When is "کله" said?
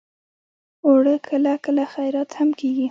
1.27-1.51, 1.65-1.83